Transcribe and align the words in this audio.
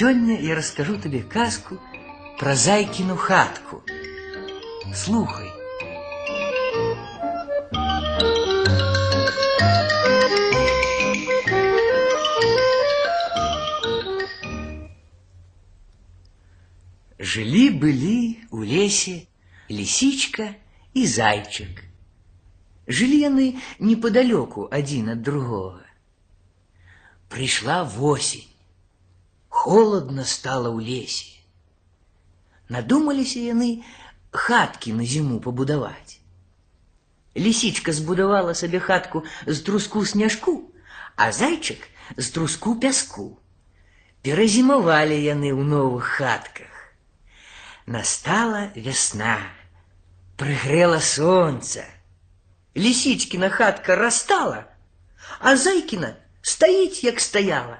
Сёння 0.00 0.40
я 0.40 0.54
расскажу 0.54 0.96
тебе 0.96 1.22
казку 1.22 1.78
про 2.38 2.56
зайкину 2.56 3.16
хатку. 3.16 3.82
Слухай. 4.94 5.50
Жили-были 17.18 18.38
у 18.50 18.62
лесе 18.62 19.26
лисичка 19.68 20.56
и 20.94 21.06
зайчик. 21.06 21.84
Жили 22.86 23.22
они 23.24 23.60
неподалеку 23.78 24.66
один 24.70 25.10
от 25.10 25.20
другого. 25.20 25.82
Пришла 27.28 27.84
осень 28.02 28.49
Холодно 29.49 30.25
стало 30.25 30.69
у 30.69 30.81
лесе. 30.81 31.39
Надумаліся 32.69 33.39
яны 33.39 33.83
хаткі 34.31 34.93
на 34.93 35.05
зіму 35.05 35.39
пабудаваць. 35.39 36.19
Лисичка 37.35 37.93
збудавала 37.93 38.55
себе 38.55 38.79
хатку 38.79 39.23
з 39.45 39.59
труску 39.61 40.05
снежку, 40.05 40.71
а 41.15 41.31
зайчик 41.31 41.87
з 42.17 42.29
труску 42.29 42.75
пяску. 42.79 43.37
Перазімавалі 44.21 45.17
яны 45.21 45.53
ў 45.53 45.61
новых 45.61 46.17
хатках. 46.17 46.73
Настала 47.85 48.71
весна, 48.75 49.37
пригрело 50.37 50.99
солнце. 50.99 51.85
Лисичкина 52.73 53.49
хатка 53.49 53.95
растала, 53.95 54.65
а 55.39 55.55
Зайкина 55.55 56.17
стоит, 56.41 57.03
як 57.03 57.19
стояла. 57.19 57.79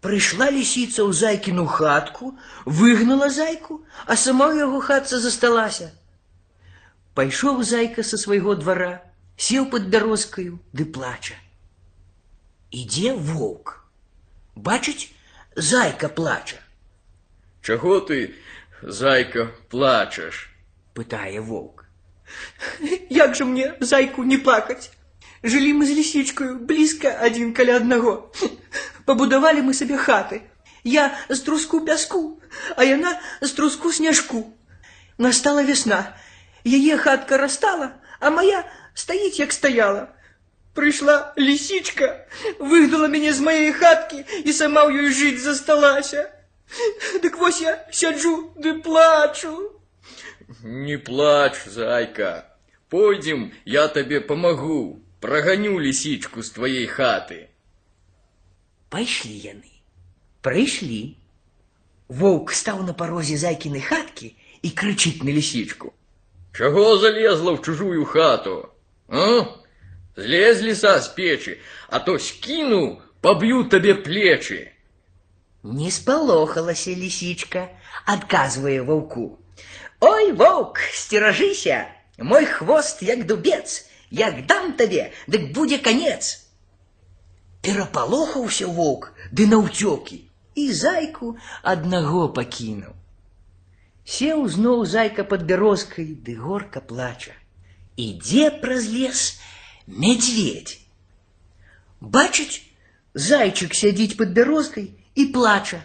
Пришла 0.00 0.50
лисица 0.50 1.04
у 1.04 1.12
Зайкину 1.12 1.66
хатку, 1.66 2.38
выгнала 2.66 3.30
зайку, 3.30 3.84
а 4.06 4.16
сама 4.16 4.50
ў 4.52 4.66
яго 4.66 4.80
хатца 4.80 5.18
засталася. 5.18 5.92
Пайшоў 7.14 7.62
зайка 7.62 8.02
со 8.02 8.18
свайго 8.18 8.54
двора, 8.54 9.00
сеў 9.36 9.70
под 9.72 9.88
бярозкаю 9.88 10.60
ды 10.72 10.84
плача. 10.84 11.40
Ідзе 12.70 13.14
воўк. 13.14 13.80
Бачыць, 14.54 15.08
зайка 15.56 16.08
плача. 16.08 16.60
Чаго 17.62 18.00
ты 18.00 18.34
Зайка, 18.86 19.50
плачешь? 19.70 20.50
Пытая 20.92 21.40
волк. 21.40 21.86
Як 23.08 23.34
же 23.34 23.46
мне, 23.46 23.74
зайку, 23.80 24.24
не 24.24 24.36
плакать? 24.36 24.92
Жили 25.42 25.72
мы 25.72 25.86
з 25.86 25.90
лисичкою 25.90 26.58
близко 26.58 27.08
один 27.08 27.54
каля 27.54 27.76
одного. 27.76 28.30
Побудовали 29.09 29.61
мы 29.61 29.73
себе 29.73 29.97
хаты. 29.97 30.43
Я 30.83 31.17
з 31.29 31.39
труску 31.39 31.81
пяску, 31.81 32.39
а 32.75 32.83
яна 32.83 33.19
з 33.41 33.51
труску 33.51 33.91
снежку. 33.91 34.53
Настала 35.17 35.63
весна. 35.63 36.15
Яе 36.63 36.95
хатка 36.97 37.39
растала, 37.39 37.93
а 38.19 38.29
моя 38.29 38.69
стоит, 38.93 39.39
як 39.39 39.51
стояла. 39.51 40.09
Пришла 40.75 41.33
лисичка, 41.35 42.27
выгнала 42.59 43.07
меня 43.07 43.33
з 43.33 43.39
моей 43.39 43.71
хатки 43.71 44.27
и 44.45 44.53
сама 44.53 44.85
у 44.85 44.91
ёй 44.91 45.09
жить 45.09 45.41
засталася. 45.41 46.29
Дык 47.23 47.39
вось 47.39 47.61
я 47.61 47.87
сяджу 47.91 48.53
ды 48.57 48.77
плачу. 48.77 49.73
Не 50.61 50.99
плачь, 50.99 51.65
зайка. 51.65 52.45
Пойдем, 52.89 53.53
я 53.65 53.87
тебе 53.87 54.21
помогу. 54.21 55.01
Прогоню 55.19 55.79
лисичку 55.79 56.43
с 56.43 56.51
твоей 56.51 56.85
хаты. 56.85 57.49
Пайшлі 58.88 59.36
яны. 59.44 59.70
Прыйшлі. 60.42 61.16
Воўк 62.08 62.52
стаў 62.52 62.82
на 62.86 62.92
парозе 62.92 63.36
зайкінай 63.40 63.80
хаткі 63.80 64.34
і 64.62 64.68
крычыць 64.70 65.22
на 65.24 65.32
лисичку. 65.32 65.94
Чего 66.52 66.98
залезла 66.98 67.52
в 67.52 67.62
чужую 67.62 68.04
хату? 68.04 68.70
А? 69.08 69.46
Злез 70.16 70.60
лиса 70.60 71.00
с 71.00 71.08
печи, 71.08 71.60
а 71.88 71.98
то 71.98 72.18
скину, 72.18 73.02
побью 73.20 73.64
тебе 73.64 73.94
плечи. 73.94 74.72
Не 75.64 75.90
спалохалася 75.90 76.90
лисичка, 76.90 77.70
адказвае 78.06 78.82
ваўку. 78.82 79.40
Ой, 80.00 80.32
воўк, 80.32 80.78
сцеражыся, 80.92 81.88
мой 82.18 82.44
хвост 82.44 83.02
як 83.02 83.26
дубец, 83.26 83.86
як 84.10 84.46
дам 84.46 84.74
табе, 84.74 85.12
дык 85.26 85.52
будзе 85.52 85.78
канец. 85.78 86.46
Перапалохаўся 87.64 88.66
воўк 88.78 89.08
ды 89.32 89.46
наўцёкі 89.52 90.20
і 90.62 90.64
зайку 90.80 91.30
аднаго 91.74 92.28
пакінуў. 92.38 92.92
Сеў 94.16 94.44
зноў 94.56 94.84
зайка 94.94 95.24
пад 95.24 95.46
бярозкай 95.48 96.12
ды 96.26 96.36
горка 96.36 96.84
плача. 96.92 97.32
Ідзе 97.96 98.50
праз 98.64 98.90
лес 98.92 99.24
медведь. 99.86 100.76
Бачыць, 102.00 102.60
зайчык 103.14 103.74
сядзіць 103.80 104.18
пад 104.20 104.36
бярозкай 104.36 104.90
и 105.14 105.26
плача. 105.32 105.80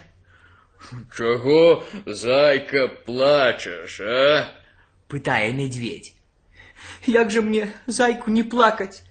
Чего, 1.16 1.84
зайка, 2.06 2.88
плачешь, 2.88 4.00
а? 4.00 4.48
Пытая 5.08 5.52
медведь. 5.52 6.14
Як 7.06 7.30
же 7.30 7.42
мне, 7.42 7.72
зайку, 7.86 8.30
не 8.30 8.42
плакать? 8.42 9.02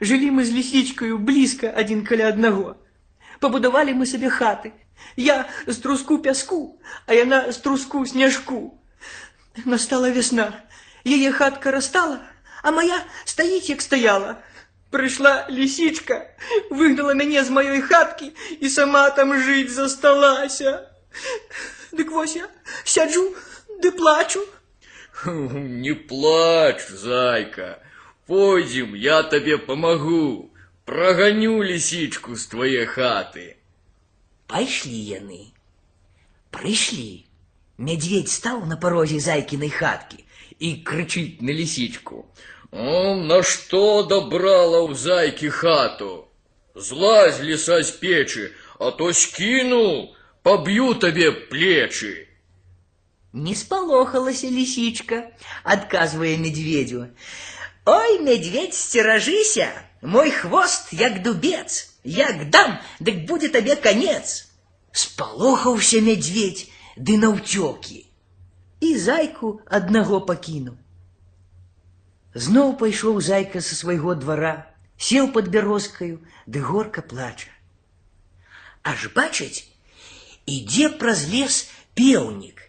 Жили 0.00 0.30
мы 0.30 0.44
с 0.44 0.50
лисичкою 0.50 1.18
близко 1.18 1.70
один 1.70 2.04
каля 2.04 2.28
одного. 2.28 2.76
Побудовали 3.40 3.92
мы 3.92 4.06
себе 4.06 4.30
хаты. 4.30 4.72
Я 5.16 5.48
с 5.66 5.76
труску 5.76 6.18
пяску, 6.18 6.80
а 7.06 7.14
яна 7.14 7.52
с 7.52 7.58
труску 7.58 8.04
снежку. 8.06 8.80
Настала 9.64 10.10
весна. 10.10 10.64
Яе 11.04 11.32
хатка 11.32 11.70
растала, 11.70 12.20
а 12.62 12.70
моя 12.70 13.02
стоит, 13.24 13.64
як 13.64 13.80
стояла. 13.80 14.42
Пришла 14.90 15.46
лисичка, 15.48 16.28
выгнала 16.70 17.14
меня 17.14 17.44
з 17.44 17.50
моей 17.50 17.80
хатки 17.80 18.34
и 18.50 18.68
сама 18.68 19.10
там 19.10 19.38
жить 19.38 19.70
засталася. 19.70 20.90
Дык 21.92 22.10
вось 22.10 22.36
я 22.36 22.48
сяджу 22.84 23.34
ды 23.80 23.92
плачу. 23.92 24.40
Не 25.24 25.94
плачь, 25.94 26.88
зайка. 26.88 27.82
Пойдем, 28.28 28.94
я 28.94 29.22
тебе 29.22 29.56
помогу. 29.56 30.50
Прогоню 30.84 31.62
лисичку 31.62 32.36
с 32.36 32.46
твоей 32.46 32.84
хаты. 32.84 33.56
Пайшлі 34.46 35.00
яны. 35.20 35.52
Прыйшлі. 36.50 37.24
Медведь 37.78 38.28
стал 38.28 38.66
на 38.66 38.76
порозе 38.76 39.18
зайкиной 39.18 39.70
хатки 39.70 40.26
и 40.58 40.76
кричит 40.76 41.40
на 41.40 41.50
лисичку. 41.50 42.26
Он 42.70 43.26
на 43.28 43.42
что 43.42 44.02
добрала 44.02 44.86
в 44.86 44.94
зайки 44.94 45.48
хату? 45.48 46.28
Злазь 46.74 47.40
лиса 47.40 47.82
с 47.82 47.90
печи, 47.90 48.52
а 48.78 48.90
то 48.90 49.10
скину, 49.14 50.14
побью 50.42 50.94
тебе 50.94 51.32
плечи. 51.32 52.28
Не 53.32 53.54
спалохалася 53.54 54.48
лисичка, 54.48 55.32
отказывая 55.64 56.36
медведю. 56.36 57.08
Ой, 57.87 58.19
медведь, 58.19 58.73
стерожися, 58.73 59.71
мой 60.01 60.31
хвост 60.31 60.93
як 60.93 61.21
дубец, 61.21 61.93
як 62.03 62.49
дам, 62.49 62.79
дык 62.99 63.25
будет 63.25 63.51
тебе 63.51 63.75
конец. 63.75 64.47
Спалохаўся 64.91 66.01
медведь, 66.01 66.69
ды 66.97 67.17
наўцёкі, 67.17 68.05
і 68.79 68.89
зайку 68.97 69.59
аднаго 69.65 70.21
пакінуў. 70.21 70.77
Зноў 72.33 72.77
пайшоў 72.77 73.21
зайка 73.21 73.61
са 73.61 73.75
свайго 73.75 74.13
двара, 74.15 74.69
сеў 74.97 75.31
под 75.33 75.49
бярозкаю, 75.49 76.21
ды 76.45 76.61
горка 76.61 77.01
плача. 77.01 77.49
Аж 78.83 79.09
бачыць, 79.15 79.65
ідзе 80.45 80.89
праз 81.01 81.25
лес 81.31 81.69
пеўнік. 81.95 82.61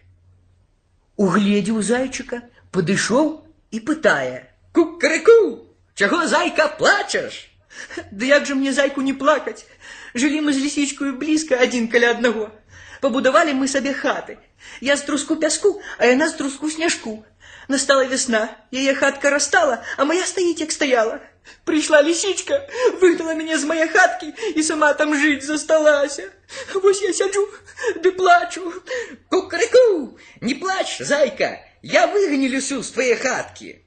Угледзеў 1.17 1.81
зайчыка, 1.81 2.41
падышоў 2.71 3.45
і 3.71 3.79
пытае: « 3.79 4.48
Кукареку, 4.72 5.66
чаго 5.94 6.26
зайка 6.26 6.68
плачаш? 6.68 7.50
Да 8.10 8.26
як 8.26 8.46
же 8.46 8.54
мне 8.54 8.72
зайку 8.72 9.00
не 9.00 9.12
плакать? 9.12 9.66
Жили 10.14 10.40
мы 10.40 10.52
з 10.52 10.58
лисичкою 10.58 11.16
близко 11.16 11.56
один 11.56 11.88
каля 11.88 12.10
одного. 12.10 12.50
Побудовали 13.00 13.52
мы 13.52 13.68
себе 13.68 13.92
хаты. 13.92 14.38
Я 14.80 14.96
з 14.96 15.02
труску 15.02 15.36
пяску, 15.36 15.80
а 15.98 16.06
яна 16.06 16.28
з 16.28 16.34
труску 16.34 16.70
снежку. 16.70 17.24
Настала 17.68 18.04
весна, 18.04 18.56
яе 18.70 18.94
хатка 18.94 19.30
растала, 19.30 19.82
а 19.96 20.04
моя 20.04 20.26
стоит, 20.26 20.60
як 20.60 20.72
стояла. 20.72 21.20
Пришла 21.64 22.02
лисичка, 22.02 22.68
выгнала 23.00 23.34
меня 23.34 23.58
з 23.58 23.64
моей 23.64 23.88
хатки 23.88 24.34
и 24.54 24.62
сама 24.62 24.92
там 24.94 25.14
жить 25.14 25.42
засталася. 25.42 26.30
Вось 26.74 27.02
я 27.02 27.12
сяджу, 27.12 27.48
да 28.02 28.10
плачу. 28.12 28.72
Кукареку, 29.28 30.18
не 30.40 30.54
плачь, 30.54 30.98
зайка, 31.00 31.58
я 31.82 32.06
выгоню 32.06 32.48
лису 32.48 32.82
с 32.82 32.90
твоей 32.90 33.16
хатки. 33.16 33.84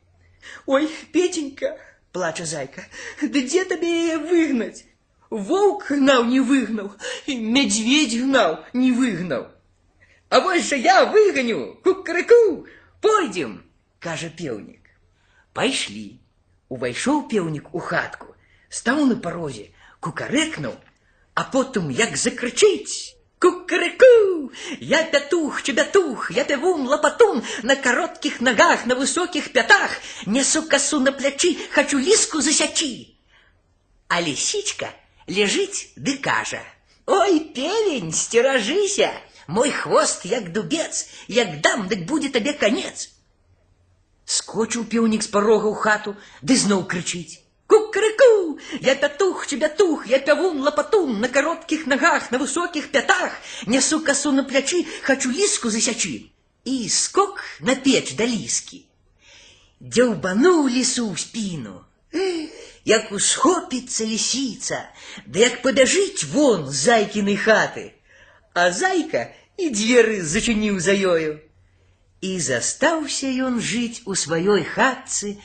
Ой, 0.67 0.91
Петенька, 1.13 1.79
плача 2.13 2.45
зайка, 2.45 2.85
да 3.21 3.41
где 3.41 3.65
тебе 3.65 3.89
ее 3.89 4.19
выгнать? 4.19 4.85
Волк 5.31 5.91
гнал, 5.91 6.25
не 6.25 6.41
выгнал, 6.41 6.93
и 7.27 7.37
медведь 7.37 8.19
гнал, 8.19 8.65
не 8.73 8.93
выгнал. 8.93 9.49
А 10.31 10.41
вот 10.41 10.61
же 10.61 10.77
я 10.77 11.05
выгоню, 11.05 11.75
кукареку, 11.85 12.67
пойдем, 13.01 13.65
каже 14.01 14.31
певник. 14.31 14.81
Пайшли. 15.53 16.21
Увайшоў 16.69 17.21
пеўнік 17.33 17.73
у 17.73 17.81
хатку, 17.81 18.35
стаў 18.69 19.07
на 19.11 19.17
парозе, 19.27 19.71
кукарэкнуў, 20.05 20.75
а 21.33 21.45
потым 21.55 21.89
як 21.89 22.17
закрычыць: 22.25 23.17
Кукареку! 23.41 24.12
Я 24.81 25.05
пятух, 25.05 25.63
чебятух, 25.63 26.31
я 26.31 26.45
певун, 26.45 26.87
лопатун, 26.87 27.45
на 27.63 27.77
коротких 27.77 28.41
ногах, 28.41 28.87
на 28.87 28.95
высоких 28.95 29.53
пятах, 29.53 29.91
несу 30.27 30.63
косу 30.63 31.01
на 31.01 31.13
плячи, 31.13 31.59
хочу 31.71 31.99
лиску 31.99 32.41
засячи. 32.41 33.19
А 34.09 34.21
лисичка 34.21 34.91
лежить 35.27 35.93
ды 35.97 36.19
кажа. 36.19 36.63
Ой, 37.07 37.41
певень, 37.41 38.13
стерожися, 38.13 39.13
мой 39.47 39.71
хвост 39.71 40.25
як 40.25 40.53
дубец, 40.53 41.09
як 41.29 41.61
дам, 41.61 41.89
дык 41.89 42.07
будзе 42.07 42.29
табе 42.29 42.53
конец. 42.53 43.11
Скочыў 44.27 44.85
пеўнік 44.85 45.23
з 45.23 45.29
парога 45.33 45.73
ў 45.73 45.77
хату, 45.81 46.17
ды 46.43 46.57
зноў 46.57 46.85
крычыць. 46.85 47.41
Кукареку! 47.67 48.12
Я 48.81 48.95
пятух, 48.95 49.47
чебятух, 49.47 50.07
я 50.07 50.19
пявун, 50.19 50.61
лопатун, 50.61 51.21
на 51.21 51.29
коротких 51.29 51.87
ногах, 51.87 52.31
на 52.31 52.39
высоких 52.39 52.91
пятах, 52.91 53.33
несу 53.67 54.01
косу 54.01 54.33
на 54.33 54.45
плячи, 54.45 54.87
хочу 55.03 55.31
лиску 55.31 55.71
засячи. 55.71 56.33
И 56.65 56.89
скок 56.89 57.41
на 57.61 57.75
печь 57.77 58.15
до 58.17 58.25
лиски. 58.25 58.85
Дзяўбануў 59.81 60.67
лісу 60.69 61.07
ў 61.07 61.17
спіну. 61.17 61.77
Як 62.85 63.13
усхопіцца 63.13 64.05
лісіца, 64.05 64.81
да 65.27 65.39
як 65.45 65.61
пабяжыць 65.63 66.27
вон 66.33 66.67
з 66.69 66.75
зайкінай 66.89 67.37
хаты, 67.37 67.85
а 68.55 68.71
зайка 68.73 69.29
і 69.57 69.71
дзверы 69.71 70.23
зачыніў 70.25 70.81
за 70.81 70.97
ёю. 70.97 71.39
І 72.21 72.31
застаўся 72.43 73.31
ён 73.49 73.61
жыць 73.63 74.03
у 74.05 74.19
сваёй 74.19 74.65
хатцы 74.67 75.37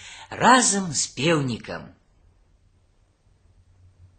разам 0.43 0.89
з 0.93 1.07
пеўнікам. 1.17 1.93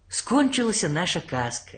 Скончылася 0.09 0.89
наша 0.89 1.21
казка. 1.21 1.77